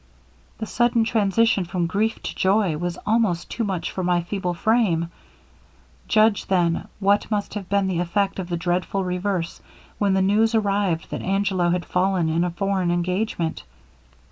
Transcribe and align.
The 0.57 0.65
sudden 0.65 1.03
transition 1.03 1.63
from 1.63 1.85
grief 1.85 2.23
to 2.23 2.35
joy 2.35 2.75
was 2.75 2.97
almost 3.05 3.51
too 3.51 3.63
much 3.63 3.91
for 3.91 4.03
my 4.03 4.23
feeble 4.23 4.55
frame; 4.55 5.11
judge 6.07 6.47
then 6.47 6.87
what 6.99 7.29
must 7.29 7.53
have 7.53 7.69
been 7.69 7.85
the 7.85 7.99
effect 7.99 8.39
of 8.39 8.49
the 8.49 8.57
dreadful 8.57 9.03
reverse, 9.03 9.61
when 9.99 10.15
the 10.15 10.23
news 10.23 10.55
arrived 10.55 11.11
that 11.11 11.21
Angelo 11.21 11.69
had 11.69 11.85
fallen 11.85 12.29
in 12.29 12.43
a 12.43 12.49
foreign 12.49 12.89
engagement! 12.89 13.63